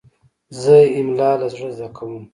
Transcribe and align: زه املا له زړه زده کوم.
زه 0.61 0.77
املا 0.99 1.31
له 1.41 1.47
زړه 1.53 1.69
زده 1.75 1.87
کوم. 1.95 2.23